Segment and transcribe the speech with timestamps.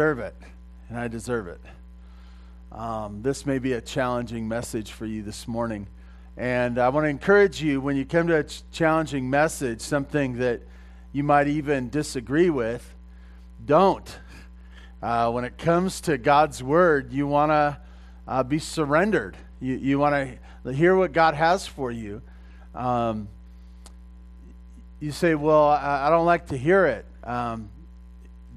[0.00, 0.34] deserve it,
[0.88, 1.60] and I deserve it.
[2.72, 5.88] Um, this may be a challenging message for you this morning.
[6.38, 10.38] And I want to encourage you when you come to a ch- challenging message, something
[10.38, 10.62] that
[11.12, 12.94] you might even disagree with,
[13.62, 14.08] don't.
[15.02, 17.78] Uh, when it comes to God's word, you want to
[18.26, 19.36] uh, be surrendered.
[19.60, 22.22] You, you want to hear what God has for you.
[22.74, 23.28] Um,
[24.98, 27.04] you say, Well, I, I, don't like to hear it.
[27.22, 27.68] Um,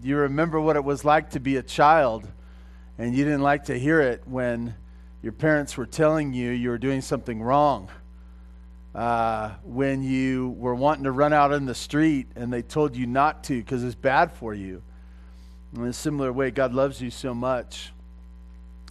[0.03, 2.27] you remember what it was like to be a child,
[2.97, 4.75] and you didn't like to hear it when
[5.21, 7.89] your parents were telling you you were doing something wrong.
[8.93, 13.07] Uh, when you were wanting to run out in the street and they told you
[13.07, 14.83] not to because it's bad for you.
[15.75, 17.91] In a similar way, God loves you so much,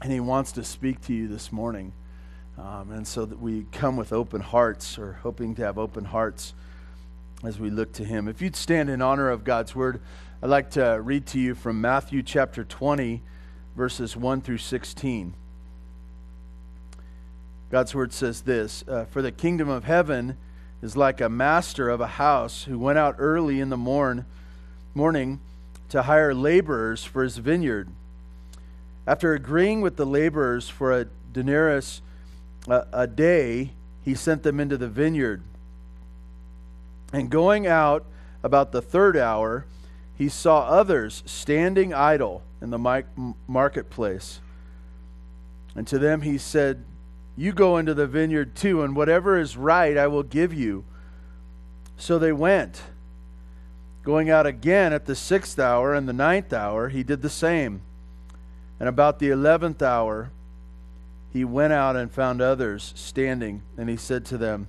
[0.01, 1.93] and He wants to speak to you this morning.
[2.59, 6.55] Um, and so that we come with open hearts, or hoping to have open hearts
[7.45, 8.29] as we look to Him.
[8.29, 10.01] If you'd stand in honor of God's Word,
[10.45, 13.23] I'd like to read to you from Matthew chapter 20,
[13.77, 15.35] verses 1 through 16.
[17.71, 20.37] God's Word says this uh, For the kingdom of heaven
[20.83, 24.25] is like a master of a house who went out early in the morn,
[24.97, 25.39] morning
[25.91, 27.89] to hire laborers for his vineyard.
[29.07, 32.03] After agreeing with the laborers for a denarius
[32.67, 33.75] a, a day,
[34.05, 35.45] he sent them into the vineyard.
[37.13, 38.05] And going out
[38.43, 39.67] about the third hour,
[40.23, 43.05] he saw others standing idle in the
[43.49, 44.39] marketplace.
[45.75, 46.85] And to them he said,
[47.37, 50.85] You go into the vineyard too, and whatever is right I will give you.
[51.97, 52.83] So they went.
[54.05, 57.83] Going out again at the sixth hour and the ninth hour, he did the same.
[58.79, 60.31] And about the eleventh hour,
[61.33, 64.69] he went out and found others standing, and he said to them,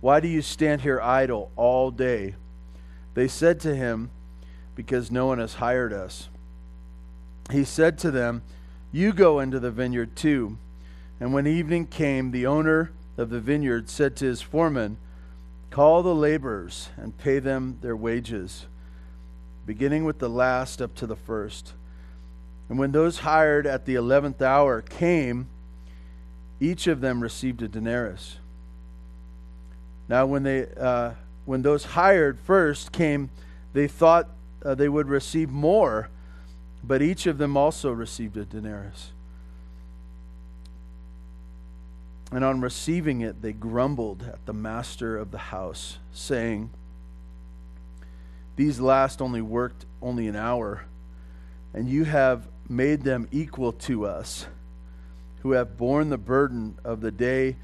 [0.00, 2.36] Why do you stand here idle all day?
[3.12, 4.08] They said to him,
[4.74, 6.28] because no one has hired us.
[7.50, 8.42] He said to them,
[8.92, 10.58] You go into the vineyard too.
[11.20, 14.98] And when evening came, the owner of the vineyard said to his foreman,
[15.70, 18.66] Call the laborers and pay them their wages,
[19.66, 21.72] beginning with the last up to the first.
[22.68, 25.48] And when those hired at the eleventh hour came,
[26.60, 28.38] each of them received a denarius.
[30.08, 31.12] Now, when they uh,
[31.44, 33.30] when those hired first came,
[33.72, 34.28] they thought
[34.64, 36.08] uh, they would receive more,
[36.82, 39.12] but each of them also received a denarius.
[42.32, 46.70] And on receiving it, they grumbled at the master of the house, saying,
[48.56, 50.84] These last only worked only an hour,
[51.72, 54.46] and you have made them equal to us,
[55.42, 57.56] who have borne the burden of the day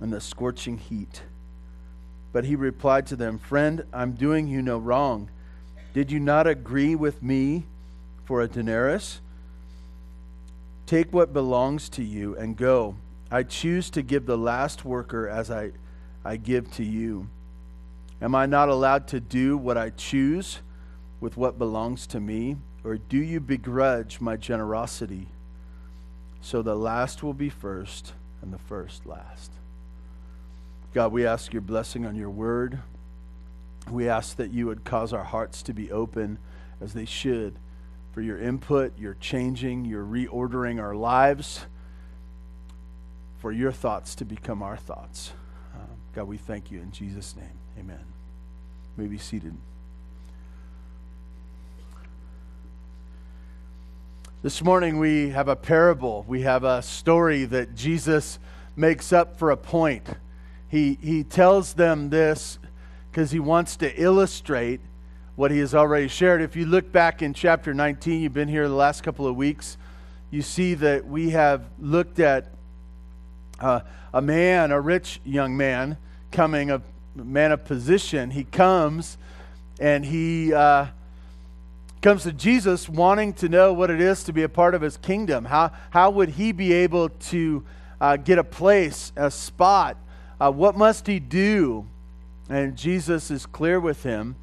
[0.00, 1.22] and the scorching heat.
[2.32, 5.28] But he replied to them, Friend, I'm doing you no wrong.
[5.94, 7.64] Did you not agree with me
[8.24, 9.20] for a denarius?
[10.86, 12.96] Take what belongs to you and go.
[13.30, 15.72] I choose to give the last worker as I,
[16.24, 17.28] I give to you.
[18.20, 20.60] Am I not allowed to do what I choose
[21.20, 22.56] with what belongs to me?
[22.84, 25.28] Or do you begrudge my generosity?
[26.40, 29.50] So the last will be first, and the first last.
[30.94, 32.78] God, we ask your blessing on your word.
[33.90, 36.38] We ask that you would cause our hearts to be open
[36.80, 37.56] as they should
[38.12, 41.66] for your input, your changing, your reordering our lives,
[43.38, 45.32] for your thoughts to become our thoughts.
[45.74, 45.78] Uh,
[46.14, 47.58] God, we thank you in Jesus' name.
[47.78, 48.04] Amen.
[48.96, 49.54] You may be seated.
[54.42, 56.24] This morning we have a parable.
[56.28, 58.38] We have a story that Jesus
[58.76, 60.06] makes up for a point.
[60.68, 62.58] He, he tells them this
[63.18, 64.80] because he wants to illustrate
[65.34, 66.40] what he has already shared.
[66.40, 69.76] If you look back in chapter 19, you've been here the last couple of weeks,
[70.30, 72.46] you see that we have looked at
[73.58, 73.80] uh,
[74.14, 75.96] a man, a rich young man,
[76.30, 76.80] coming, a
[77.16, 78.30] man of position.
[78.30, 79.18] He comes
[79.80, 80.86] and he uh,
[82.00, 84.96] comes to Jesus wanting to know what it is to be a part of his
[84.96, 85.44] kingdom.
[85.44, 87.64] How, how would he be able to
[88.00, 89.96] uh, get a place, a spot?
[90.40, 91.84] Uh, what must he do?
[92.48, 94.36] And Jesus is clear with him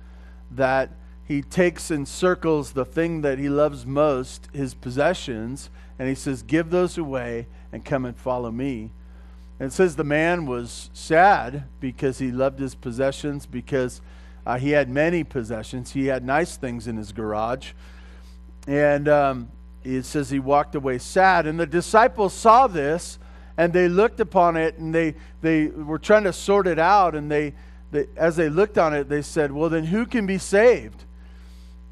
[0.52, 0.92] that
[1.24, 6.44] he takes and circles the thing that he loves most, his possessions, and he says,
[6.44, 8.92] Give those away and come and follow me.
[9.60, 14.02] And it says the man was sad because he loved his possessions, because
[14.46, 15.92] uh, he had many possessions.
[15.92, 17.72] He had nice things in his garage.
[18.68, 19.51] And um,
[19.84, 21.48] it says he walked away sad.
[21.48, 23.18] And the disciples saw this
[23.58, 27.16] and they looked upon it and they, they were trying to sort it out.
[27.16, 27.54] And they,
[27.95, 31.06] they, as they looked on it, they said, Well, then who can be saved?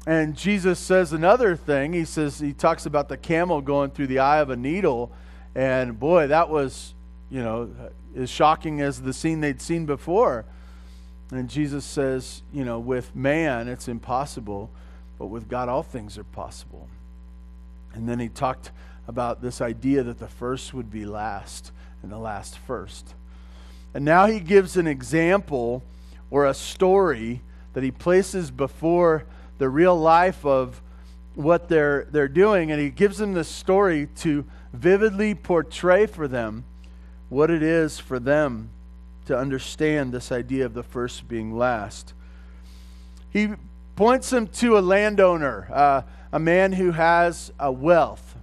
[0.06, 1.92] and Jesus says another thing.
[1.92, 5.10] He says, he talks about the camel going through the eye of a needle.
[5.54, 6.94] And boy, that was,
[7.30, 7.70] you know,
[8.14, 10.44] as shocking as the scene they'd seen before.
[11.30, 14.70] And Jesus says, you know, with man it's impossible,
[15.18, 16.88] but with God all things are possible.
[17.94, 18.72] And then he talked
[19.08, 21.72] about this idea that the first would be last
[22.02, 23.14] and the last first.
[23.94, 25.82] And now he gives an example
[26.34, 27.40] or a story
[27.74, 29.24] that he places before
[29.58, 30.82] the real life of
[31.36, 32.72] what they're, they're doing.
[32.72, 36.64] And he gives them this story to vividly portray for them
[37.28, 38.70] what it is for them
[39.26, 42.14] to understand this idea of the first being last.
[43.30, 43.50] He
[43.94, 46.02] points them to a landowner, uh,
[46.32, 48.34] a man who has a wealth.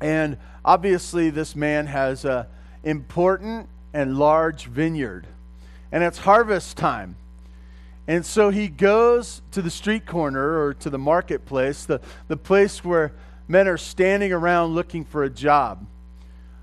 [0.00, 2.46] And obviously, this man has an
[2.82, 5.28] important and large vineyard.
[5.92, 7.16] And it's harvest time.
[8.06, 12.84] And so he goes to the street corner or to the marketplace, the, the place
[12.84, 13.12] where
[13.46, 15.86] men are standing around looking for a job.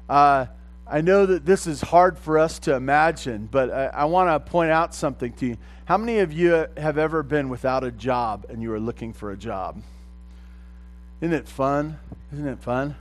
[0.09, 0.47] Uh,
[0.85, 4.51] I know that this is hard for us to imagine, but I, I want to
[4.51, 5.57] point out something to you.
[5.85, 9.31] How many of you have ever been without a job and you are looking for
[9.31, 9.81] a job?
[11.21, 11.97] Isn't it fun?
[12.31, 12.95] Isn't it fun?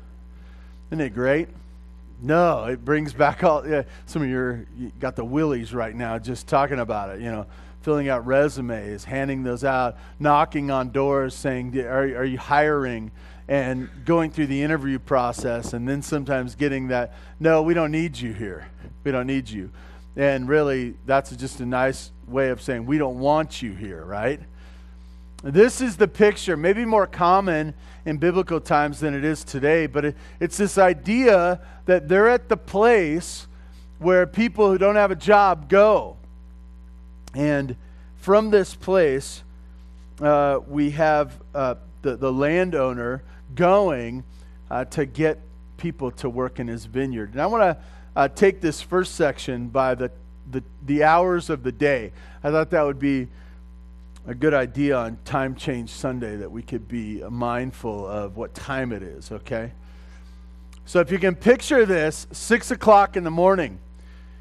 [0.90, 1.48] Isn't it great?
[2.20, 3.66] No, it brings back all.
[3.66, 7.20] Yeah, some of your you got the willies right now just talking about it.
[7.20, 7.46] You know,
[7.82, 13.10] filling out resumes, handing those out, knocking on doors, saying, "Are, are you hiring?"
[13.48, 18.18] and going through the interview process and then sometimes getting that, no, we don't need
[18.18, 18.68] you here.
[19.04, 19.70] We don't need you.
[20.16, 24.40] And really, that's just a nice way of saying, we don't want you here, right?
[25.42, 27.74] This is the picture, maybe more common
[28.04, 32.48] in biblical times than it is today, but it, it's this idea that they're at
[32.48, 33.46] the place
[33.98, 36.16] where people who don't have a job go.
[37.34, 37.76] And
[38.16, 39.42] from this place,
[40.20, 43.22] uh, we have uh, the, the landowner
[43.54, 44.24] going
[44.70, 45.38] uh, to get
[45.76, 47.32] people to work in his vineyard.
[47.32, 47.82] And I want to
[48.16, 50.10] uh, take this first section by the,
[50.50, 52.12] the, the hours of the day.
[52.42, 53.28] I thought that would be
[54.26, 58.90] a good idea on Time Change Sunday that we could be mindful of what time
[58.92, 59.70] it is, okay?
[60.84, 63.78] So if you can picture this, 6 o'clock in the morning,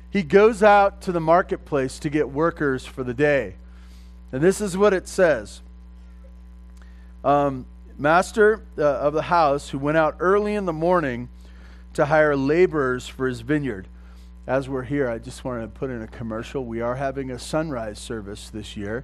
[0.10, 3.56] he goes out to the marketplace to get workers for the day.
[4.32, 5.62] And this is what it says.
[7.24, 11.30] Um, master uh, of the house who went out early in the morning
[11.94, 13.88] to hire laborers for his vineyard.
[14.48, 16.66] As we're here, I just wanted to put in a commercial.
[16.66, 19.04] We are having a sunrise service this year.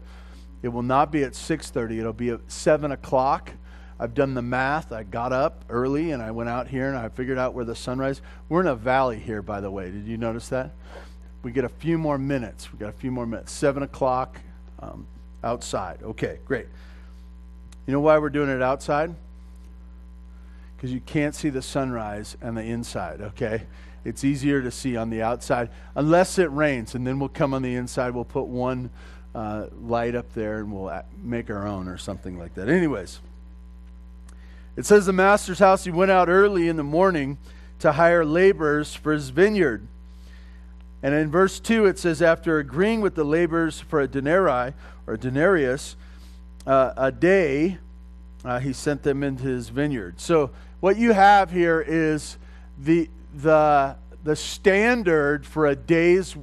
[0.62, 2.00] It will not be at 6:30.
[2.00, 3.52] It'll be at 7 o'clock.
[4.00, 4.92] I've done the math.
[4.92, 7.76] I got up early and I went out here and I figured out where the
[7.76, 8.22] sunrise.
[8.50, 9.92] We're in a valley here, by the way.
[9.92, 10.72] Did you notice that?
[11.44, 12.72] We get a few more minutes.
[12.72, 13.52] We got a few more minutes.
[13.52, 14.40] 7 o'clock
[14.80, 15.06] um,
[15.44, 16.00] outside.
[16.04, 16.68] Okay, great.
[17.86, 19.14] You know why we're doing it outside?
[20.76, 23.64] Because you can't see the sunrise on the inside, okay?
[24.04, 27.62] It's easier to see on the outside, unless it rains, and then we'll come on
[27.62, 28.16] the inside.
[28.16, 28.90] We'll put one
[29.34, 32.70] uh, light up there and we'll make our own or something like that.
[32.70, 33.20] Anyways,
[34.76, 37.38] it says the master's house, he went out early in the morning
[37.80, 39.88] to hire laborers for his vineyard.
[41.04, 44.74] And in verse 2, it says, After agreeing with the laborers for a denarii
[45.08, 45.96] or denarius,
[46.68, 47.80] uh, a day,
[48.46, 50.20] uh, he sent them into his vineyard.
[50.20, 52.38] So what you have here is
[52.78, 56.36] the the the standard for a day's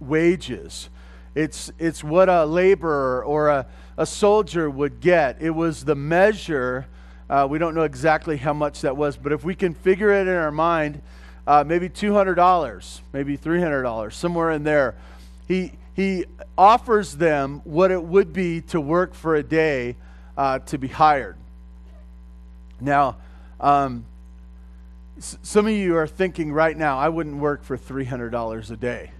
[0.00, 0.88] wages.
[1.34, 5.40] It's it's what a laborer or a, a soldier would get.
[5.40, 6.86] It was the measure.
[7.28, 10.28] Uh, we don't know exactly how much that was, but if we can figure it
[10.28, 11.02] in our mind,
[11.46, 14.94] uh, maybe two hundred dollars, maybe three hundred dollars, somewhere in there.
[15.48, 16.26] He he
[16.56, 19.96] offers them what it would be to work for a day
[20.36, 21.36] uh, to be hired.
[22.80, 23.16] Now,
[23.60, 24.04] um,
[25.16, 29.12] s- some of you are thinking right now, I wouldn't work for $300 a day.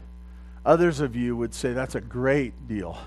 [0.64, 2.99] Others of you would say that's a great deal.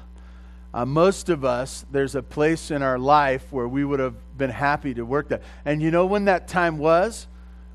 [0.73, 4.49] Uh, most of us, there's a place in our life where we would have been
[4.49, 5.41] happy to work that.
[5.65, 7.27] And you know when that time was?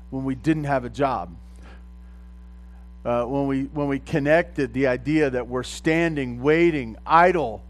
[0.09, 1.35] When we didn't have a job
[3.05, 7.63] uh, when, we, when we connected the idea that we're standing, waiting, idle,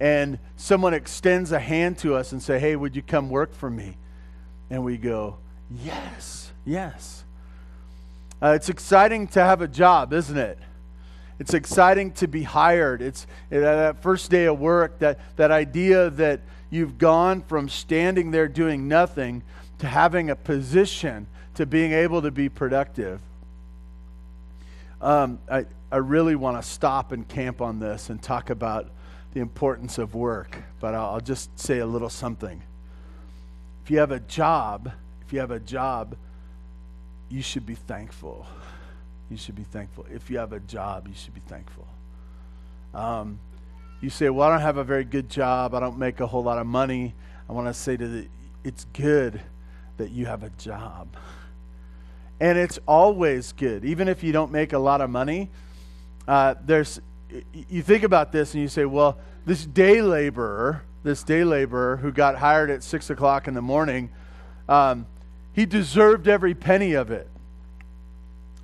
[0.00, 3.68] and someone extends a hand to us and say, hey, would you come work for
[3.68, 3.96] me?
[4.70, 5.36] And we go,
[5.70, 7.24] yes, yes.
[8.42, 10.58] Uh, it's exciting to have a job, isn't it?
[11.40, 13.00] It's exciting to be hired.
[13.00, 18.30] It's uh, that first day of work, that, that idea that you've gone from standing
[18.30, 19.42] there doing nothing
[19.78, 23.22] to having a position, to being able to be productive.
[25.00, 28.90] Um, I, I really want to stop and camp on this and talk about
[29.32, 32.62] the importance of work, but I'll, I'll just say a little something.
[33.82, 34.92] If you have a job,
[35.24, 36.16] if you have a job,
[37.30, 38.46] you should be thankful.
[39.30, 40.06] You should be thankful.
[40.12, 41.86] If you have a job, you should be thankful.
[42.92, 43.38] Um,
[44.00, 45.74] you say, Well, I don't have a very good job.
[45.74, 47.14] I don't make a whole lot of money.
[47.48, 48.28] I want to say to the,
[48.64, 49.40] it's good
[49.98, 51.16] that you have a job.
[52.40, 53.84] And it's always good.
[53.84, 55.50] Even if you don't make a lot of money,
[56.26, 57.00] uh, there's,
[57.68, 62.10] you think about this and you say, Well, this day laborer, this day laborer who
[62.10, 64.10] got hired at 6 o'clock in the morning,
[64.68, 65.06] um,
[65.52, 67.28] he deserved every penny of it.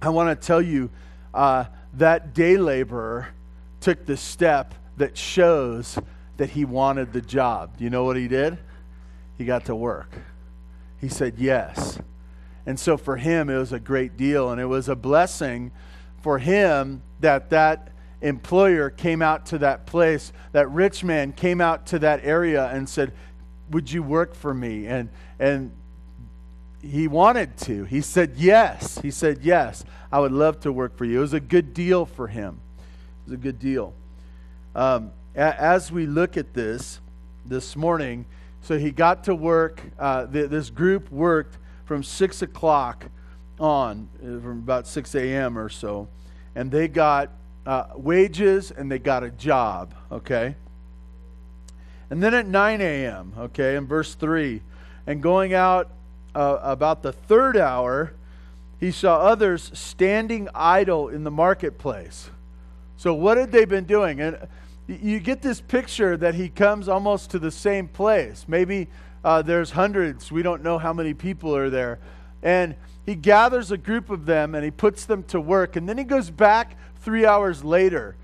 [0.01, 0.91] I want to tell you
[1.33, 3.29] uh, that day laborer
[3.81, 5.99] took the step that shows
[6.37, 7.75] that he wanted the job.
[7.79, 8.59] You know what he did?
[9.39, 10.11] He got to work.
[11.01, 11.99] He said yes.
[12.67, 14.51] And so for him, it was a great deal.
[14.51, 15.71] And it was a blessing
[16.21, 21.87] for him that that employer came out to that place, that rich man came out
[21.87, 23.13] to that area and said,
[23.71, 24.87] Would you work for me?
[24.87, 25.73] And, and
[26.87, 27.85] he wanted to.
[27.85, 28.99] He said yes.
[29.01, 29.85] He said yes.
[30.11, 31.19] I would love to work for you.
[31.19, 32.61] It was a good deal for him.
[32.79, 33.93] It was a good deal.
[34.75, 37.01] Um, as we look at this
[37.45, 38.25] this morning,
[38.63, 39.83] so he got to work.
[39.99, 43.07] Uh, th- this group worked from six o'clock
[43.61, 45.59] on, uh, from about six a.m.
[45.59, 46.09] or so,
[46.55, 47.31] and they got
[47.67, 49.95] uh, wages and they got a job.
[50.11, 50.55] Okay.
[52.11, 54.63] And then at 9 a.m., okay, in verse 3,
[55.09, 55.91] and going out
[56.37, 58.13] uh, about the third hour,
[58.79, 62.31] he saw others standing idle in the marketplace.
[62.99, 64.21] So, what had they been doing?
[64.21, 64.47] And
[64.87, 68.45] you get this picture that he comes almost to the same place.
[68.47, 68.89] Maybe
[69.25, 71.99] uh, there's hundreds, we don't know how many people are there.
[72.43, 72.77] And
[73.07, 75.75] he gathers a group of them and he puts them to work.
[75.75, 78.15] And then he goes back three hours later.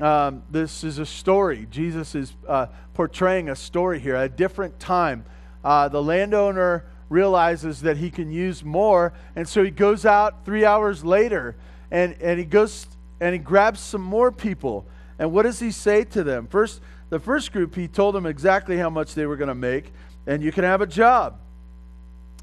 [0.00, 1.66] Um, this is a story.
[1.70, 5.24] Jesus is uh, portraying a story here, at a different time.
[5.64, 9.12] Uh, the landowner realizes that he can use more.
[9.36, 11.56] And so he goes out three hours later
[11.90, 12.86] and, and he goes
[13.20, 14.86] and he grabs some more people.
[15.18, 16.46] And what does he say to them?
[16.46, 19.92] First, the first group, he told them exactly how much they were going to make,
[20.26, 21.38] and you can have a job.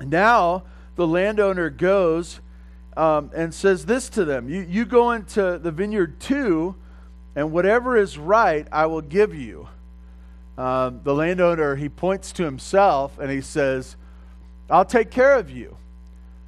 [0.02, 0.64] Now,
[0.96, 2.42] the landowner goes
[2.98, 6.76] um, and says this to them you, you go into the vineyard too,
[7.36, 9.68] and whatever is right, I will give you.
[10.58, 13.98] Um, the landowner, he points to himself and he says,
[14.70, 15.78] I'll take care of you.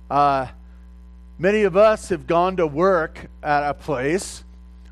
[0.10, 0.48] Uh,
[1.38, 4.44] many of us have gone to work at a place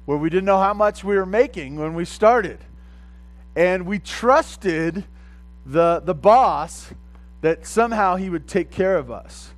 [0.06, 2.60] where we didn't know how much we were making when we started.
[3.56, 5.06] And we trusted
[5.66, 6.94] the, the boss
[7.42, 9.52] that somehow he would take care of us.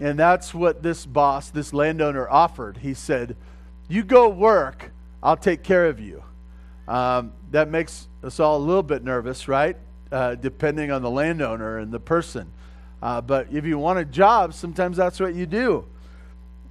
[0.00, 2.78] And that's what this boss, this landowner, offered.
[2.78, 3.36] He said,
[3.88, 4.92] You go work,
[5.22, 6.22] I'll take care of you.
[6.86, 9.76] Um, that makes us all a little bit nervous, right?
[10.10, 12.50] Uh, depending on the landowner and the person.
[13.02, 15.84] Uh, but if you want a job, sometimes that's what you do.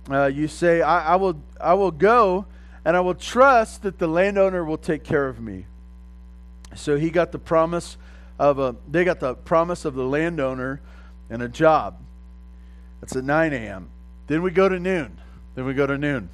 [0.10, 2.46] Uh, you say, I, I, will, I will go
[2.86, 5.66] and I will trust that the landowner will take care of me.
[6.76, 7.98] So he got the promise
[8.40, 10.82] of a, they got the promise of the landowner
[11.30, 12.00] and a job.
[13.02, 13.90] That's at 9 a.m.
[14.28, 15.20] Then we go to noon.
[15.56, 16.30] Then we go to noon.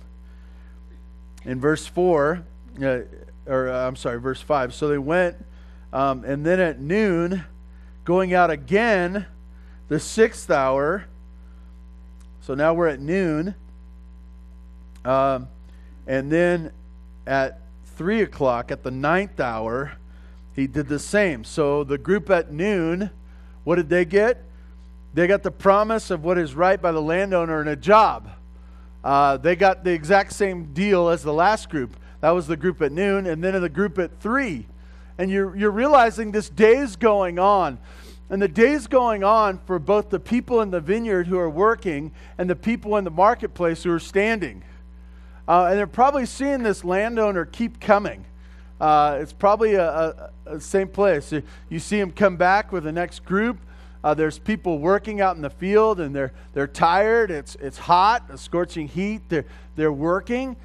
[1.45, 2.43] In verse 4,
[2.81, 2.99] uh,
[3.45, 4.73] or uh, I'm sorry, verse 5.
[4.73, 5.35] So they went,
[5.91, 7.43] um, and then at noon,
[8.05, 9.25] going out again
[9.87, 11.05] the sixth hour.
[12.41, 13.55] So now we're at noon.
[15.05, 15.47] Um,
[16.07, 16.71] and then
[17.25, 17.61] at
[17.95, 19.93] three o'clock, at the ninth hour,
[20.55, 21.43] he did the same.
[21.43, 23.09] So the group at noon,
[23.63, 24.43] what did they get?
[25.13, 28.29] They got the promise of what is right by the landowner and a job.
[29.03, 31.95] Uh, they got the exact same deal as the last group.
[32.21, 34.65] That was the group at noon, and then in the group at three.
[35.17, 37.77] And you're, you're realizing this day is going on.
[38.33, 42.11] And the day's going on for both the people in the vineyard who are working
[42.39, 44.63] and the people in the marketplace who are standing.
[45.47, 48.25] Uh, and they're probably seeing this landowner keep coming.
[48.81, 51.31] Uh, it's probably a, a, a, same place.
[51.69, 53.59] You see him come back with the next group.
[54.03, 57.29] Uh, there's people working out in the field and they're, they're tired.
[57.29, 59.21] It's, it's hot, a scorching heat.
[59.29, 60.55] They're, they're working.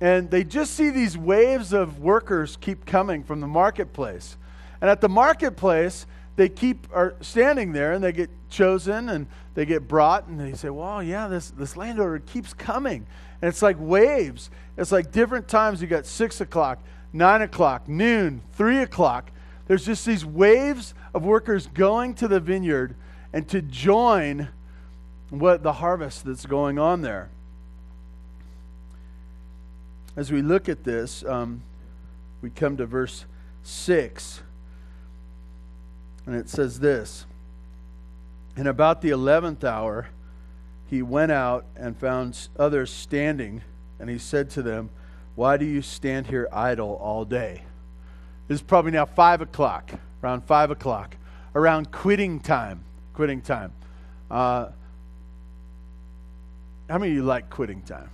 [0.00, 4.38] And they just see these waves of workers keep coming from the marketplace.
[4.80, 6.06] And at the marketplace,
[6.38, 10.52] they keep are standing there and they get chosen and they get brought and they
[10.52, 13.08] say, "Well, yeah, this this landowner keeps coming."
[13.42, 14.48] And it's like waves.
[14.76, 15.82] It's like different times.
[15.82, 16.78] You got six o'clock,
[17.12, 19.32] nine o'clock, noon, three o'clock.
[19.66, 22.94] There's just these waves of workers going to the vineyard
[23.32, 24.48] and to join
[25.30, 27.30] what the harvest that's going on there.
[30.14, 31.62] As we look at this, um,
[32.42, 33.24] we come to verse
[33.64, 34.42] 6.
[36.28, 37.24] And it says this
[38.54, 40.08] And about the eleventh hour,
[40.90, 43.62] he went out and found others standing,
[43.98, 44.90] and he said to them,
[45.36, 47.62] Why do you stand here idle all day?
[48.50, 49.90] It's probably now 5 o'clock,
[50.22, 51.16] around 5 o'clock,
[51.54, 52.84] around quitting time.
[53.14, 53.72] Quitting time.
[54.30, 54.68] Uh,
[56.90, 58.10] how many of you like quitting time?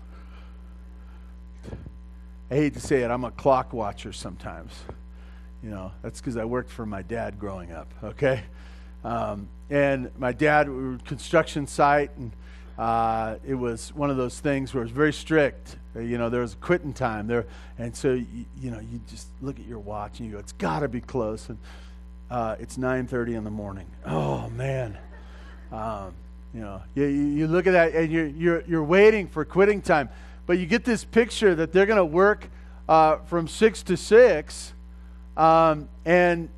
[2.49, 4.73] I hate to say it, I'm a clock watcher sometimes.
[5.64, 8.42] You know, that's because I worked for my dad growing up, okay?
[9.02, 10.66] Um, and my dad,
[11.06, 12.33] construction site, and
[12.76, 15.78] uh, it was one of those things where it was very strict.
[15.97, 17.47] Uh, you know, there was a quitting time there,
[17.78, 20.52] and so you, you know, you just look at your watch and you go, "It's
[20.52, 21.56] got to be close." And
[22.30, 23.87] uh, it's 9:30 in the morning.
[24.04, 24.99] Oh man,
[25.73, 26.12] um,
[26.52, 30.11] you know, you, you look at that and you're you're you're waiting for quitting time,
[30.44, 32.50] but you get this picture that they're going to work
[32.87, 34.74] uh, from six to six,
[35.37, 36.49] um, and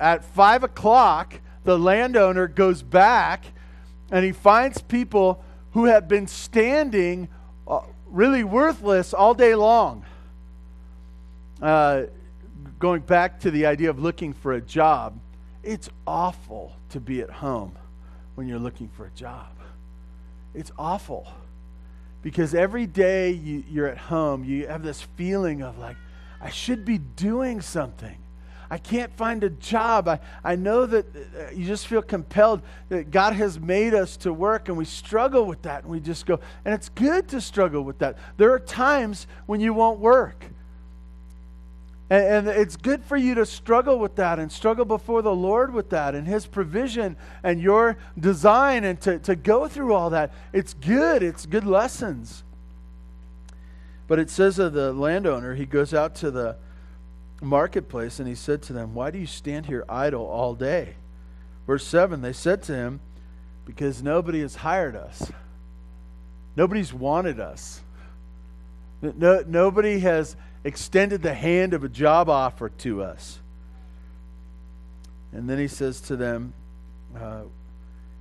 [0.00, 3.44] at five o'clock, the landowner goes back
[4.10, 5.42] and he finds people
[5.72, 7.28] who have been standing
[7.66, 10.04] uh, really worthless all day long.
[11.60, 12.02] Uh,
[12.78, 15.18] going back to the idea of looking for a job,
[15.62, 17.72] it's awful to be at home
[18.34, 19.48] when you're looking for a job.
[20.54, 21.32] It's awful.
[22.22, 25.96] Because every day you, you're at home, you have this feeling of like,
[26.42, 28.18] I should be doing something.
[28.68, 30.08] I can't find a job.
[30.08, 34.32] I, I know that uh, you just feel compelled that God has made us to
[34.32, 35.82] work, and we struggle with that.
[35.82, 38.16] And we just go, and it's good to struggle with that.
[38.38, 40.46] There are times when you won't work.
[42.08, 45.72] And, and it's good for you to struggle with that and struggle before the Lord
[45.72, 50.32] with that and His provision and your design and to, to go through all that.
[50.54, 52.42] It's good, it's good lessons.
[54.08, 56.56] But it says of the landowner, he goes out to the
[57.40, 60.94] marketplace, and he said to them, Why do you stand here idle all day?
[61.66, 63.00] Verse 7 They said to him,
[63.64, 65.30] Because nobody has hired us,
[66.56, 67.80] nobody's wanted us.
[69.00, 73.40] No, nobody has extended the hand of a job offer to us.
[75.32, 76.52] And then he says to them,
[77.18, 77.42] uh,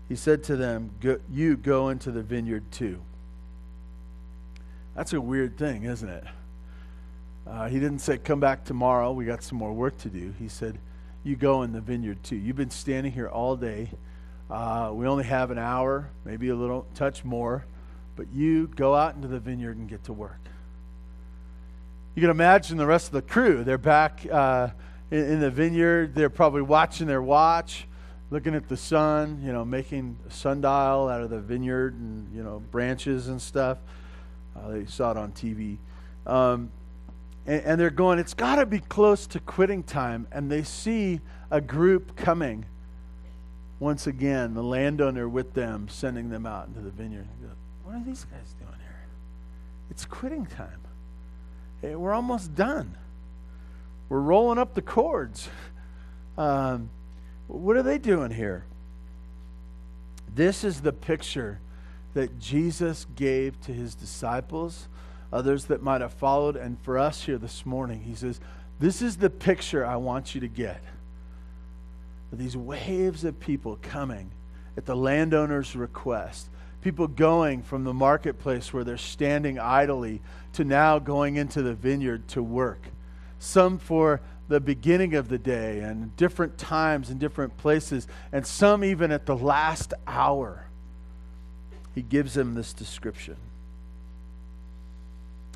[0.10, 3.02] He said to them, go, You go into the vineyard too.
[4.96, 6.24] That's a weird thing, isn't it?
[7.48, 9.12] Uh, he didn't say, Come back tomorrow.
[9.12, 10.34] We got some more work to do.
[10.38, 10.78] He said,
[11.24, 12.36] You go in the vineyard too.
[12.36, 13.90] You've been standing here all day.
[14.50, 17.66] Uh, we only have an hour, maybe a little touch more,
[18.18, 20.40] but you go out into the vineyard and get to work.
[22.16, 23.64] You can imagine the rest of the crew.
[23.64, 24.70] They're back uh,
[25.10, 26.14] in, in, the vineyard.
[26.14, 27.88] They're probably watching their watch,
[28.30, 32.44] looking at the sun, you know, making a sundial out of the vineyard and, you
[32.44, 33.78] know, branches and stuff.
[34.56, 35.78] Uh, they saw it on TV.
[36.26, 36.72] Um,
[37.46, 40.28] and, and they're going, it's got to be close to quitting time.
[40.32, 42.66] And they see a group coming.
[43.80, 47.28] Once again, the landowner with them, sending them out into the vineyard.
[47.42, 47.50] Go,
[47.84, 49.04] what are these guys doing here?
[49.90, 50.80] It's quitting time.
[51.82, 52.96] Hey, we're almost done.
[54.08, 55.50] We're rolling up the cords.
[56.38, 56.90] Um,
[57.48, 58.66] what are they doing here?
[60.34, 61.60] This is the picture
[62.14, 64.88] that Jesus gave to his disciples
[65.32, 68.02] others that might have followed, and for us here this morning.
[68.02, 68.40] He says,
[68.80, 70.82] This is the picture I want you to get.
[72.34, 74.32] These waves of people coming
[74.78, 76.50] at the landowner's request.
[76.82, 80.22] People going from the marketplace where they're standing idly
[80.54, 82.82] to now going into the vineyard to work.
[83.40, 88.84] Some for the beginning of the day and different times and different places, and some
[88.84, 90.66] even at the last hour.
[91.94, 93.36] He gives them this description.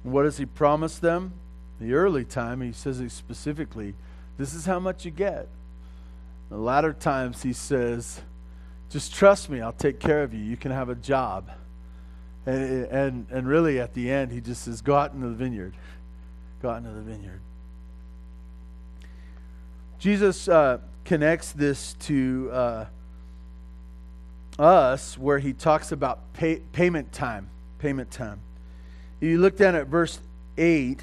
[0.03, 1.33] What does he promise them?
[1.79, 3.95] The early time, he says it specifically,
[4.37, 5.47] this is how much you get.
[6.49, 8.21] The latter times, he says,
[8.89, 10.43] just trust me, I'll take care of you.
[10.43, 11.49] You can have a job.
[12.45, 15.73] And, and, and really, at the end, he just says, go out into the vineyard.
[16.61, 17.41] Go out into the vineyard.
[19.97, 22.85] Jesus uh, connects this to uh,
[24.59, 27.49] us where he talks about pay, payment time.
[27.79, 28.41] Payment time.
[29.19, 30.19] You look down at verse
[30.57, 31.01] 8,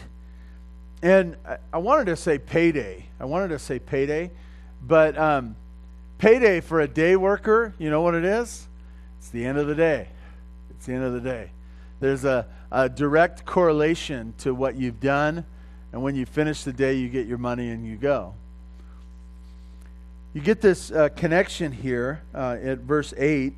[1.02, 1.36] and
[1.72, 3.06] I wanted to say payday.
[3.18, 4.30] I wanted to say payday,
[4.82, 5.56] but um,
[6.18, 8.68] payday for a day worker, you know what it is?
[9.18, 10.08] It's the end of the day.
[10.70, 11.50] It's the end of the day.
[12.00, 15.44] There's a, a direct correlation to what you've done,
[15.92, 18.34] and when you finish the day, you get your money and you go.
[20.34, 23.54] You get this uh, connection here uh, at verse 8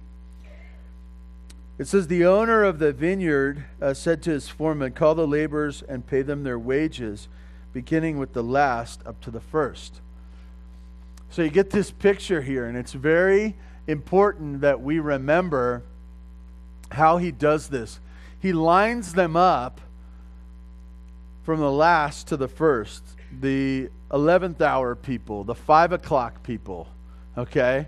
[1.77, 5.83] it says, The owner of the vineyard uh, said to his foreman, Call the laborers
[5.83, 7.29] and pay them their wages,
[7.73, 10.01] beginning with the last up to the first.
[11.31, 13.57] So you get this picture here, and it's very
[13.89, 15.83] important that we remember
[16.93, 17.99] how he does this.
[18.39, 19.81] He lines them up
[21.43, 23.03] from the last to the first
[23.41, 26.89] the 11th hour people, the 5 o'clock people,
[27.37, 27.87] okay?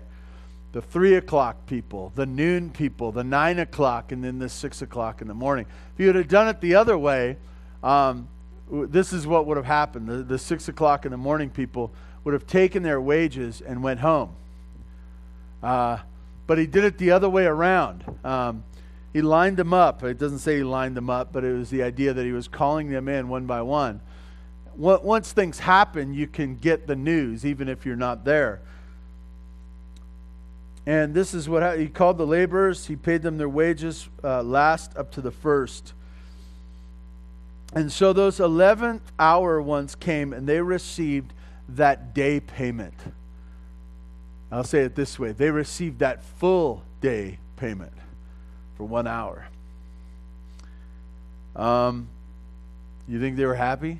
[0.71, 5.21] The 3 o'clock people, the noon people, the 9 o'clock, and then the 6 o'clock
[5.21, 5.65] in the morning.
[5.93, 7.37] If you have done it the other way,
[7.83, 8.27] um,
[8.69, 10.07] this is what would have happened.
[10.07, 14.01] The, the 6 o'clock in the morning people would have taken their wages and went
[14.01, 14.35] home.
[15.63, 15.99] Uh,
[16.45, 18.03] but he did it the other way around.
[18.23, 18.63] Um,
[19.13, 20.03] he lined them up.
[20.03, 22.47] It doesn't say he lined them up, but it was the idea that he was
[22.47, 24.01] calling them in one by one.
[24.77, 28.61] Once things happen, you can get the news, even if you're not there.
[30.85, 32.85] And this is what he called the laborers.
[32.85, 35.93] He paid them their wages uh, last up to the first.
[37.73, 41.33] And so those 11th hour ones came and they received
[41.69, 42.93] that day payment.
[44.49, 47.91] I'll say it this way they received that full day payment
[48.77, 49.47] for one hour.
[51.55, 52.07] Um,
[53.09, 53.99] you think they were happy?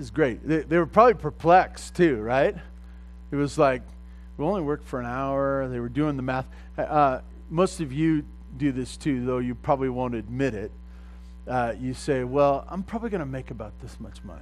[0.00, 0.46] Is great.
[0.46, 2.56] They, they were probably perplexed too, right?
[3.30, 3.82] It was like,
[4.36, 5.68] we only worked for an hour.
[5.68, 6.46] They were doing the math.
[6.76, 8.24] Uh, most of you
[8.56, 10.72] do this too, though you probably won't admit it.
[11.46, 14.40] Uh, you say, Well, I'm probably going to make about this much money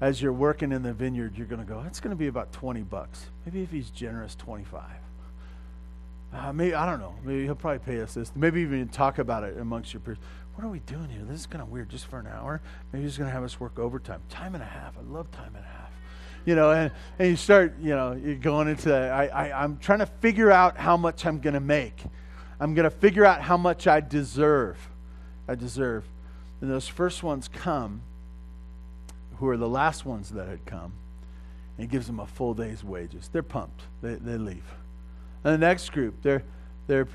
[0.00, 2.52] as you're working in the vineyard, you're going to go, it's going to be about
[2.52, 3.26] 20 bucks.
[3.44, 4.82] Maybe if he's generous, 25.
[6.32, 7.14] Uh, maybe, I don't know.
[7.24, 8.30] Maybe he'll probably pay us this.
[8.36, 10.18] Maybe even talk about it amongst your peers.
[10.58, 11.22] What are we doing here?
[11.22, 12.60] This is kind of weird just for an hour.
[12.92, 14.20] Maybe he's going to have us work overtime.
[14.28, 14.98] Time and a half.
[14.98, 15.92] I love time and a half.
[16.44, 16.90] You know, and,
[17.20, 18.92] and you start, you know, you're going into.
[18.92, 22.02] I, I, I'm trying to figure out how much I'm going to make.
[22.58, 24.78] I'm going to figure out how much I deserve.
[25.46, 26.02] I deserve.
[26.60, 28.02] And those first ones come
[29.36, 30.92] who are the last ones that had come,
[31.76, 33.30] and he gives them a full day's wages.
[33.32, 33.82] They're pumped.
[34.02, 34.64] They, they leave.
[35.44, 36.42] And the next group, they're,
[36.88, 37.06] they're,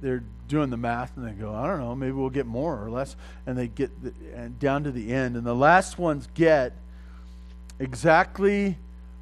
[0.00, 2.90] they're doing the math and they go, I don't know, maybe we'll get more or
[2.90, 3.16] less.
[3.46, 5.36] And they get the, and down to the end.
[5.36, 6.72] And the last ones get
[7.78, 8.78] exactly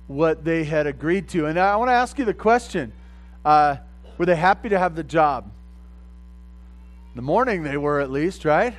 [0.07, 1.47] what they had agreed to.
[1.47, 2.93] And I want to ask you the question
[3.45, 3.77] uh,
[4.19, 5.51] Were they happy to have the job?
[7.13, 8.75] In the morning, they were at least, right?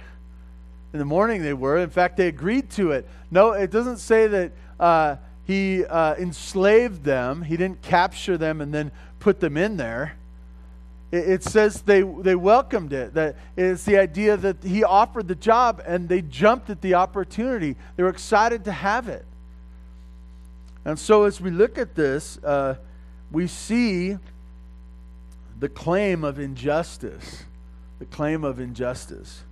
[0.93, 1.77] In the morning, they were.
[1.77, 3.07] In fact, they agreed to it.
[3.31, 8.73] No, it doesn't say that uh, he uh, enslaved them, he didn't capture them and
[8.73, 10.17] then put them in there.
[11.15, 13.13] It, says they, they welcomed it.
[13.13, 17.75] That it's the idea that he offered the job and they jumped at the opportunity.
[17.95, 19.25] They were excited to have it.
[20.83, 22.75] And so, as we look at this, uh,
[23.31, 24.17] we see
[25.59, 27.45] the claim of injustice.
[27.99, 29.43] The claim of injustice.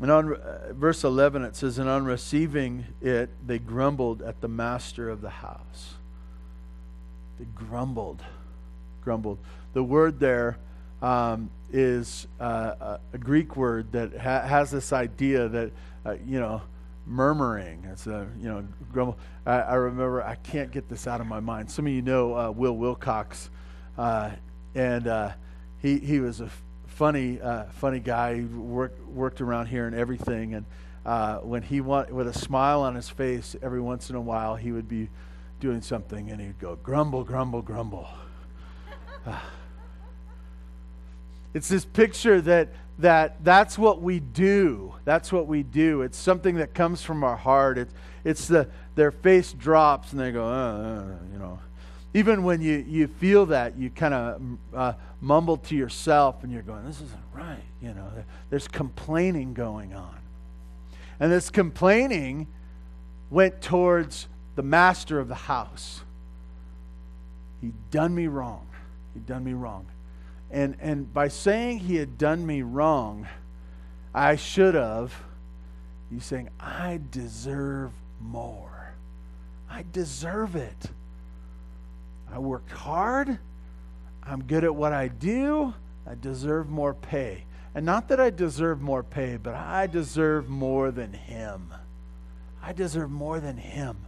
[0.00, 4.48] And on uh, verse 11, it says, And on receiving it, they grumbled at the
[4.48, 5.97] master of the house.
[7.38, 8.22] They grumbled.
[9.02, 9.38] Grumbled.
[9.72, 10.58] The word there
[11.00, 15.70] um, is uh, a Greek word that ha- has this idea that,
[16.04, 16.62] uh, you know,
[17.06, 17.84] murmuring.
[17.90, 19.18] It's a, you know, grumble.
[19.46, 21.70] I, I, remember, I can't get this out of my mind.
[21.70, 23.50] Some of you know uh, Will Wilcox,
[23.96, 24.30] uh,
[24.74, 25.32] and uh,
[25.80, 26.50] he, he was a
[26.86, 28.36] funny, uh, funny guy.
[28.36, 30.54] He worked worked around here and everything.
[30.54, 30.66] And
[31.42, 34.72] when he want, with a smile on his face, every once in a while he
[34.72, 35.08] would be
[35.60, 38.08] doing something, and he'd go grumble, grumble, grumble.
[41.54, 42.68] it's this picture that
[42.98, 44.94] that that's what we do.
[45.04, 46.02] That's what we do.
[46.02, 47.78] It's something that comes from our heart.
[47.78, 47.94] It's
[48.24, 51.58] it's the their face drops and they go, uh, uh, you know
[52.14, 54.42] even when you, you feel that, you kind of
[54.74, 57.62] uh, mumble to yourself and you're going, this isn't right.
[57.82, 58.10] You know,
[58.50, 60.16] there's complaining going on.
[61.20, 62.46] And this complaining
[63.30, 64.26] went towards
[64.58, 66.02] the master of the house.
[67.60, 68.66] He'd done me wrong.
[69.14, 69.86] He'd done me wrong.
[70.50, 73.28] And, and by saying he had done me wrong,
[74.12, 75.14] I should have,
[76.10, 78.94] he's saying, I deserve more.
[79.70, 80.90] I deserve it.
[82.28, 83.38] I worked hard.
[84.24, 85.72] I'm good at what I do.
[86.04, 87.44] I deserve more pay.
[87.76, 91.72] And not that I deserve more pay, but I deserve more than him.
[92.60, 93.98] I deserve more than him.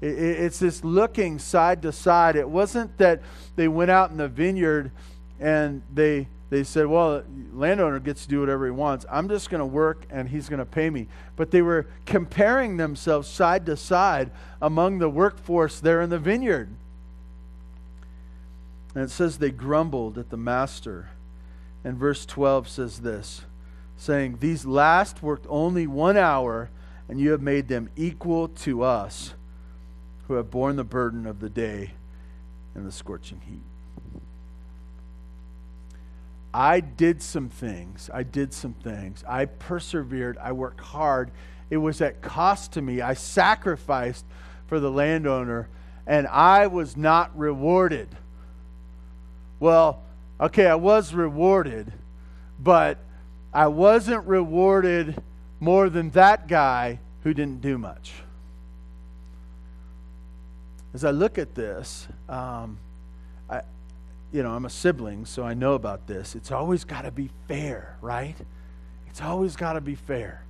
[0.00, 2.36] It's this looking side to side.
[2.36, 3.22] It wasn't that
[3.56, 4.90] they went out in the vineyard
[5.38, 9.06] and they they said, well, landowner gets to do whatever he wants.
[9.08, 11.06] I'm just going to work and he's going to pay me.
[11.36, 16.68] But they were comparing themselves side to side among the workforce there in the vineyard.
[18.96, 21.10] And it says they grumbled at the master.
[21.84, 23.42] And verse 12 says this
[23.96, 26.68] saying, These last worked only one hour,
[27.08, 29.34] and you have made them equal to us
[30.30, 31.90] who have borne the burden of the day
[32.76, 33.64] and the scorching heat.
[36.54, 38.08] I did some things.
[38.14, 39.24] I did some things.
[39.28, 40.38] I persevered.
[40.38, 41.32] I worked hard.
[41.68, 43.00] It was at cost to me.
[43.00, 44.24] I sacrificed
[44.68, 45.68] for the landowner,
[46.06, 48.06] and I was not rewarded.
[49.58, 50.00] Well,
[50.40, 51.92] okay, I was rewarded,
[52.60, 52.98] but
[53.52, 55.20] I wasn't rewarded
[55.58, 58.12] more than that guy who didn't do much.
[60.92, 62.78] As I look at this, um,
[63.48, 63.62] I,
[64.32, 66.34] you know, I'm a sibling, so I know about this.
[66.34, 68.36] It's always got to be fair, right?
[69.08, 70.44] It's always got to be fair.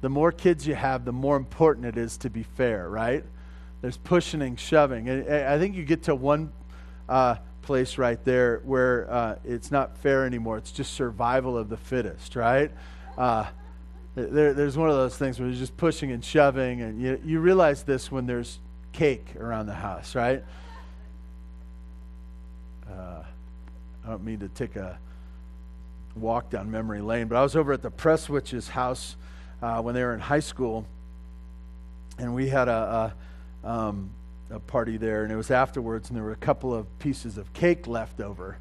[0.00, 3.24] The more kids you have, the more important it is to be fair, right?
[3.82, 5.08] There's pushing and shoving.
[5.08, 6.52] And I think you get to one
[7.08, 10.56] uh, place right there where uh, it's not fair anymore.
[10.58, 12.70] It's just survival of the fittest, right?
[13.18, 13.46] Uh,
[14.14, 17.40] there, there's one of those things where you're just pushing and shoving, and you, you
[17.40, 18.58] realize this when there's
[18.92, 20.42] cake around the house, right?
[22.88, 23.22] Uh,
[24.04, 24.98] I don't mean to take a
[26.14, 29.16] walk down memory lane, but I was over at the Presswitch's house
[29.62, 30.86] uh, when they were in high school,
[32.18, 33.14] and we had a,
[33.64, 34.10] a, um,
[34.50, 37.52] a party there, and it was afterwards, and there were a couple of pieces of
[37.52, 38.58] cake left over,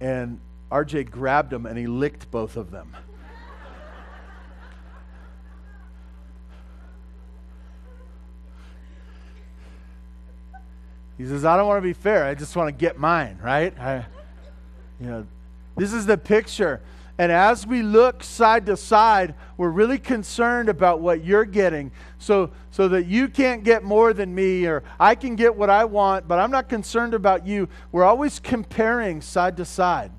[0.00, 2.96] and RJ grabbed them and he licked both of them.
[11.20, 12.24] He says, I don't want to be fair.
[12.24, 13.78] I just want to get mine, right?
[13.78, 14.06] I,
[14.98, 15.26] you know,
[15.76, 16.80] this is the picture.
[17.18, 22.52] And as we look side to side, we're really concerned about what you're getting so,
[22.70, 26.26] so that you can't get more than me or I can get what I want,
[26.26, 27.68] but I'm not concerned about you.
[27.92, 30.12] We're always comparing side to side.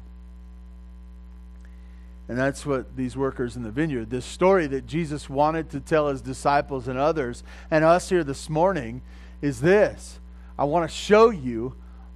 [2.27, 6.09] And that's what these workers in the vineyard, this story that Jesus wanted to tell
[6.09, 9.01] his disciples and others and us here this morning,
[9.41, 10.19] is this
[10.57, 11.75] I want to show you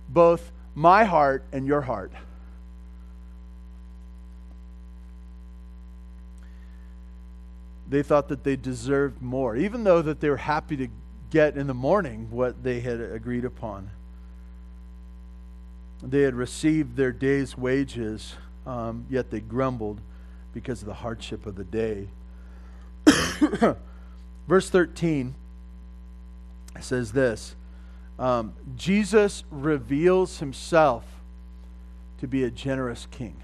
[0.09, 2.11] both my heart and your heart.
[7.87, 10.87] They thought that they deserved more, even though that they were happy to
[11.29, 13.91] get in the morning what they had agreed upon.
[16.01, 20.01] They had received their day's wages, um, yet they grumbled
[20.53, 22.07] because of the hardship of the day.
[24.47, 25.35] Verse 13
[26.79, 27.55] says this
[28.17, 31.03] um, Jesus reveals himself
[32.19, 33.35] to be a generous king.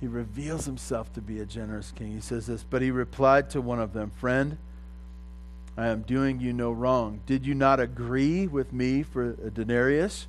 [0.00, 2.12] He reveals himself to be a generous king.
[2.12, 4.58] He says this, but he replied to one of them, Friend,
[5.76, 7.20] I am doing you no wrong.
[7.26, 10.26] Did you not agree with me for a denarius?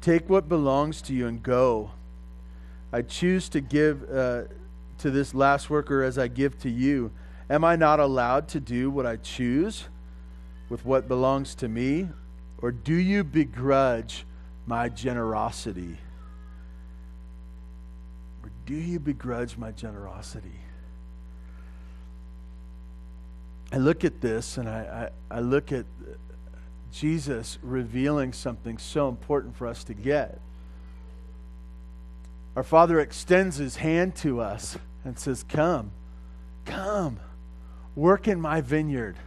[0.00, 1.92] Take what belongs to you and go.
[2.92, 4.42] I choose to give uh,
[4.98, 7.12] to this last worker as I give to you.
[7.48, 9.84] Am I not allowed to do what I choose?
[10.72, 12.08] With what belongs to me?
[12.62, 14.24] Or do you begrudge
[14.64, 15.98] my generosity?
[18.42, 20.60] Or do you begrudge my generosity?
[23.70, 25.84] I look at this and I, I, I look at
[26.90, 30.40] Jesus revealing something so important for us to get.
[32.56, 35.90] Our Father extends His hand to us and says, Come,
[36.64, 37.20] come,
[37.94, 39.18] work in my vineyard.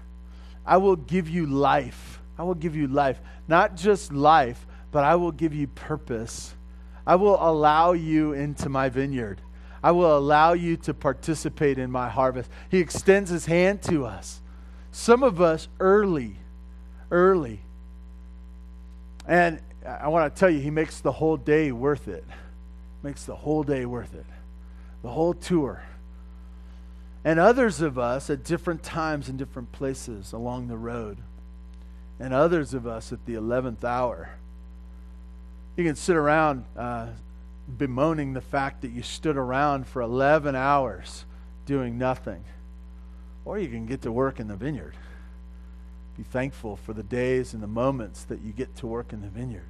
[0.66, 2.20] I will give you life.
[2.38, 3.20] I will give you life.
[3.48, 6.56] Not just life, but I will give you purpose.
[7.06, 9.42] I will allow you into my vineyard.
[9.84, 12.50] I will allow you to participate in my harvest.
[12.70, 14.42] He extends his hand to us.
[14.92, 16.38] Some of us early,
[17.12, 17.60] early.
[19.28, 22.26] And I want to tell you, he makes the whole day worth it.
[23.04, 24.26] Makes the whole day worth it.
[25.04, 25.84] The whole tour
[27.26, 31.18] and others of us at different times in different places along the road,
[32.20, 34.30] and others of us at the 11th hour.
[35.76, 37.08] You can sit around uh,
[37.78, 41.26] bemoaning the fact that you stood around for 11 hours
[41.66, 42.46] doing nothing,
[43.44, 44.94] or you can get to work in the vineyard.
[46.16, 49.28] Be thankful for the days and the moments that you get to work in the
[49.28, 49.66] vineyard.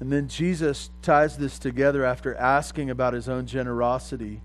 [0.00, 4.40] And then Jesus ties this together after asking about his own generosity.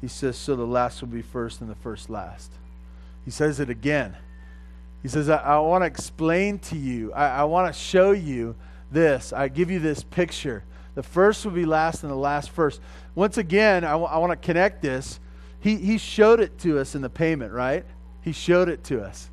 [0.00, 2.52] He says, So the last will be first and the first last.
[3.24, 4.16] He says it again.
[5.02, 8.56] He says, I, I want to explain to you, I, I want to show you
[8.90, 9.32] this.
[9.32, 10.64] I give you this picture.
[10.94, 12.80] The first will be last and the last first.
[13.14, 15.20] Once again, I, w- I want to connect this.
[15.60, 17.84] He, he showed it to us in the payment, right?
[18.22, 19.30] He showed it to us.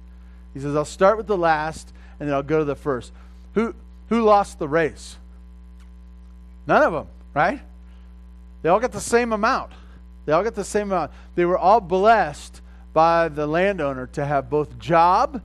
[0.53, 3.11] He says, I'll start with the last and then I'll go to the first.
[3.55, 3.73] Who,
[4.09, 5.17] who lost the race?
[6.67, 7.61] None of them, right?
[8.61, 9.71] They all get the same amount.
[10.25, 11.11] They all get the same amount.
[11.35, 12.61] They were all blessed
[12.93, 15.41] by the landowner to have both job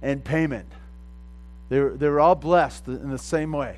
[0.00, 0.70] and payment.
[1.68, 3.76] They were, they were all blessed in the same way.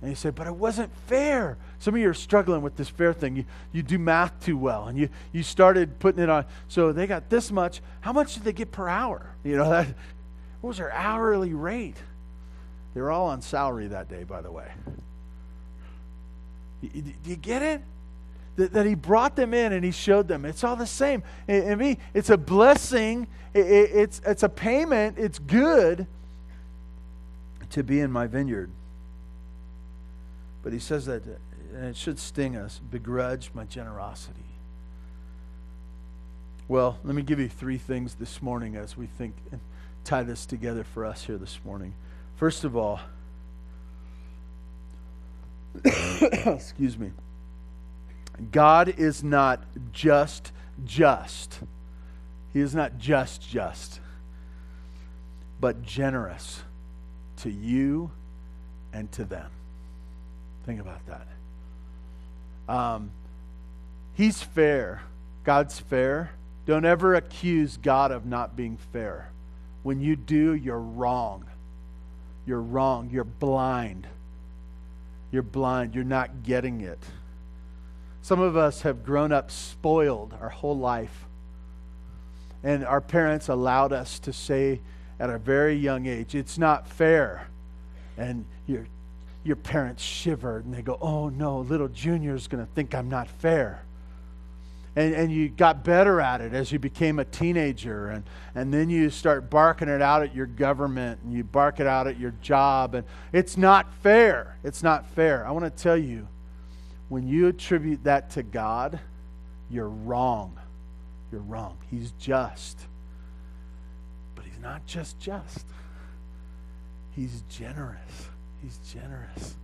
[0.00, 1.58] And you say, but it wasn't fair.
[1.80, 3.36] Some of you are struggling with this fair thing.
[3.36, 6.44] You, you do math too well, and you, you started putting it on.
[6.68, 7.80] So they got this much.
[8.00, 9.34] How much did they get per hour?
[9.42, 9.88] You know, that,
[10.60, 11.96] what was their hourly rate?
[12.94, 14.70] They were all on salary that day, by the way.
[16.82, 17.82] Do you get it?
[18.56, 20.44] That, that, he brought them in and he showed them.
[20.44, 21.22] It's all the same.
[21.46, 23.28] Mean, it's a blessing.
[23.54, 25.16] it's, it's a payment.
[25.18, 26.06] It's good
[27.70, 28.70] to be in my vineyard.
[30.62, 31.22] But he says that,
[31.74, 34.34] and it should sting us, begrudge my generosity.
[36.66, 39.60] Well, let me give you three things this morning as we think and
[40.04, 41.94] tie this together for us here this morning.
[42.36, 43.00] First of all,
[46.46, 47.12] excuse me,
[48.52, 49.62] God is not
[49.92, 50.52] just
[50.84, 51.60] just.
[52.52, 54.00] He is not just just,
[55.60, 56.62] but generous
[57.38, 58.10] to you
[58.92, 59.50] and to them.
[60.64, 61.26] Think about that.
[62.68, 63.10] Um,
[64.14, 65.02] he's fair.
[65.44, 66.30] God's fair.
[66.66, 69.30] Don't ever accuse God of not being fair.
[69.82, 71.44] When you do, you're wrong.
[72.44, 73.08] You're wrong.
[73.10, 74.06] You're blind.
[75.30, 75.94] You're blind.
[75.94, 77.02] You're not getting it.
[78.22, 81.26] Some of us have grown up spoiled our whole life.
[82.62, 84.80] And our parents allowed us to say
[85.20, 87.48] at a very young age, it's not fair.
[88.16, 88.86] And your,
[89.44, 93.28] your parents shivered and they go, oh no, little Junior's going to think I'm not
[93.28, 93.82] fair.
[94.96, 98.08] And, and you got better at it as you became a teenager.
[98.08, 98.24] And,
[98.54, 102.06] and then you start barking it out at your government and you bark it out
[102.06, 102.94] at your job.
[102.94, 104.58] And it's not fair.
[104.64, 105.46] It's not fair.
[105.46, 106.26] I want to tell you,
[107.08, 108.98] when you attribute that to God,
[109.70, 110.58] you're wrong.
[111.30, 111.78] You're wrong.
[111.90, 112.78] He's just.
[114.34, 115.66] But He's not just just,
[117.14, 118.28] He's generous.
[118.62, 119.54] He's generous.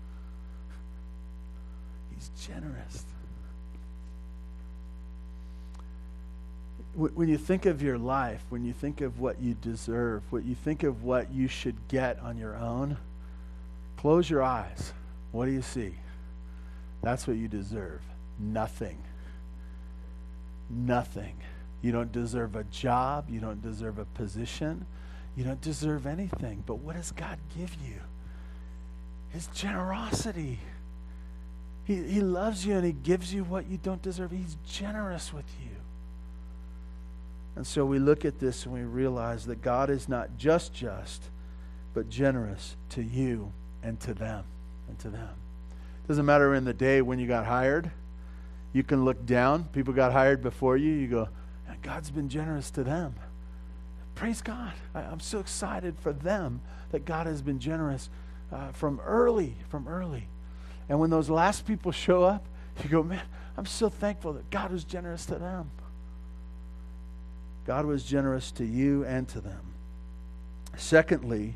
[2.14, 3.04] He's generous.
[6.94, 10.54] When you think of your life, when you think of what you deserve, what you
[10.54, 12.96] think of what you should get on your own,
[13.96, 14.92] close your eyes.
[15.32, 15.94] What do you see?
[17.02, 18.00] That's what you deserve.
[18.38, 18.98] Nothing.
[20.70, 21.36] Nothing.
[21.82, 23.28] You don't deserve a job.
[23.28, 24.86] You don't deserve a position.
[25.36, 26.62] You don't deserve anything.
[26.64, 28.00] But what does God give you?
[29.30, 30.60] His generosity.
[31.84, 34.30] He, he loves you and He gives you what you don't deserve.
[34.30, 35.73] He's generous with you.
[37.56, 41.22] And so we look at this and we realize that God is not just just,
[41.92, 44.44] but generous to you and to them
[44.88, 45.30] and to them.
[46.08, 47.90] Doesn't matter in the day when you got hired.
[48.72, 49.64] You can look down.
[49.72, 50.90] People got hired before you.
[50.92, 51.28] You go,
[51.82, 53.14] God's been generous to them.
[54.14, 54.72] Praise God.
[54.94, 58.08] I, am so excited for them that God has been generous
[58.52, 60.28] uh, from early, from early.
[60.88, 62.46] And when those last people show up,
[62.82, 63.22] you go, man,
[63.56, 65.70] I'm so thankful that God was generous to them.
[67.66, 69.74] God was generous to you and to them.
[70.76, 71.54] Secondly,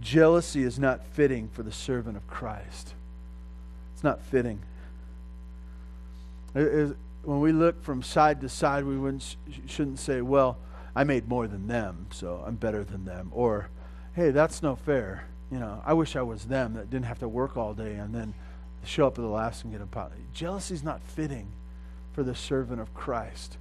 [0.00, 2.94] jealousy is not fitting for the servant of Christ.
[3.94, 4.60] It's not fitting.
[6.52, 10.58] when we look from side to side, we wouldn't, shouldn't say, well,
[10.96, 13.30] I made more than them, so I'm better than them.
[13.32, 13.68] Or,
[14.14, 15.26] hey, that's no fair.
[15.50, 18.14] You know, I wish I was them that didn't have to work all day and
[18.14, 18.34] then
[18.84, 20.12] show up at the last and get a pot.
[20.32, 21.48] Jealousy is not fitting
[22.12, 23.58] for the servant of Christ,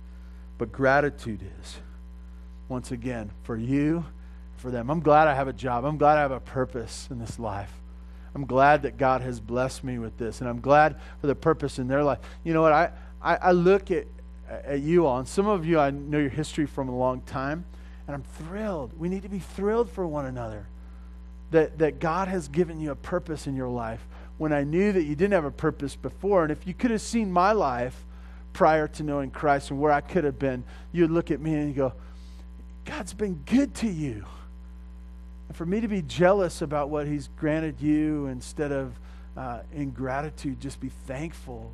[0.58, 1.78] but gratitude is.
[2.70, 4.06] Once again, for you,
[4.58, 4.90] for them.
[4.90, 5.86] I'm glad I have a job.
[5.86, 7.72] I'm glad I have a purpose in this life.
[8.36, 11.80] I'm glad that God has blessed me with this, and I'm glad for the purpose
[11.80, 12.20] in their life.
[12.44, 12.74] You know what?
[12.74, 12.92] I,
[13.22, 14.06] I, I look at,
[14.50, 17.66] at you all, and some of you, I know your history from a long time,
[18.06, 18.92] and I'm thrilled.
[18.98, 20.68] We need to be thrilled for one another
[21.52, 24.06] that, that God has given you a purpose in your life
[24.38, 26.44] when I knew that you didn't have a purpose before.
[26.44, 28.06] And if you could have seen my life
[28.58, 31.76] prior to knowing Christ and where I could have been, you'd look at me and
[31.76, 31.94] go,
[32.86, 34.26] God's been good to you.
[35.48, 39.00] And for me to be jealous about what He's granted you instead of
[39.38, 41.72] uh, in gratitude, just be thankful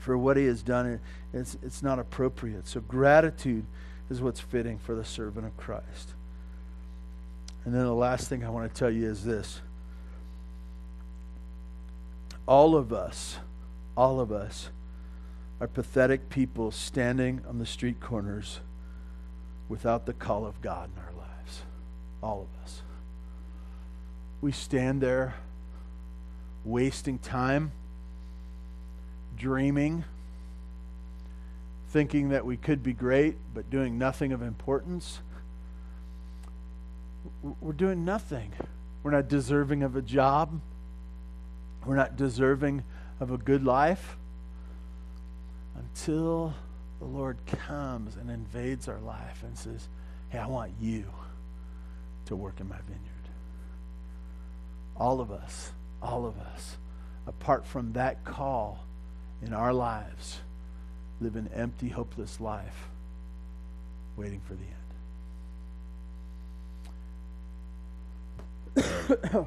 [0.00, 0.98] for what He has done,
[1.34, 2.66] it's, it's not appropriate.
[2.66, 3.66] So, gratitude
[4.08, 6.14] is what's fitting for the servant of Christ.
[7.66, 9.60] And then the last thing I want to tell you is this
[12.48, 13.36] all of us,
[13.94, 14.70] all of us,
[15.60, 18.60] are pathetic people standing on the street corners
[19.68, 21.62] without the call of God in our lives.
[22.22, 22.82] all of us.
[24.40, 25.34] We stand there
[26.64, 27.72] wasting time,
[29.36, 30.04] dreaming,
[31.90, 35.20] thinking that we could be great but doing nothing of importance.
[37.60, 38.52] We're doing nothing.
[39.02, 40.60] We're not deserving of a job.
[41.84, 42.82] We're not deserving
[43.20, 44.16] of a good life
[45.96, 46.54] until
[46.98, 49.88] the Lord comes and invades our life and says,
[50.28, 51.06] Hey, I want you
[52.26, 53.02] to work in my vineyard.
[54.96, 55.72] All of us,
[56.02, 56.76] all of us,
[57.26, 58.84] apart from that call
[59.42, 60.40] in our lives,
[61.20, 62.88] live an empty, hopeless life
[64.16, 64.54] waiting for
[68.76, 68.84] the
[69.34, 69.46] end.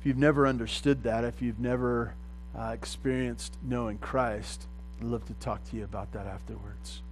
[0.00, 2.14] if you've never understood that, if you've never
[2.58, 4.66] uh, experienced knowing Christ,
[5.00, 7.02] I'd love to talk to you about that afterwards.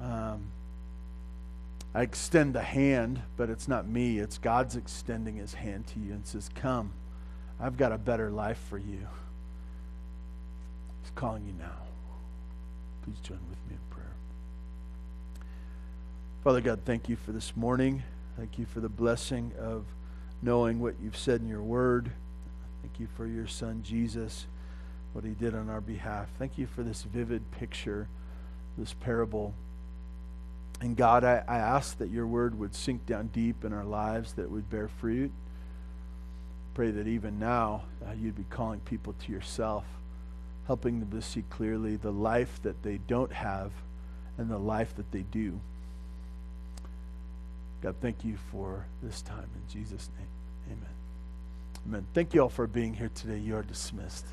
[0.00, 0.50] Um,
[1.94, 4.18] I extend the hand, but it's not me.
[4.18, 6.92] It's God's extending his hand to you and says, Come,
[7.58, 9.06] I've got a better life for you.
[11.02, 11.82] He's calling you now.
[13.02, 14.14] Please join with me in prayer.
[16.44, 18.02] Father God, thank you for this morning.
[18.36, 19.84] Thank you for the blessing of
[20.42, 22.12] knowing what you've said in your word.
[22.82, 24.46] Thank you for your son, Jesus,
[25.12, 26.28] what he did on our behalf.
[26.38, 28.08] Thank you for this vivid picture,
[28.76, 29.54] this parable
[30.80, 34.32] and God, I, I ask that your word would sink down deep in our lives,
[34.34, 35.30] that would bear fruit.
[36.74, 39.84] Pray that even now uh, you'd be calling people to yourself,
[40.66, 43.72] helping them to see clearly the life that they don't have
[44.38, 45.60] and the life that they do.
[47.82, 49.48] God, thank you for this time.
[49.54, 50.28] In Jesus' name,
[50.78, 50.94] amen.
[51.86, 52.06] Amen.
[52.14, 53.38] Thank you all for being here today.
[53.38, 54.26] You are dismissed.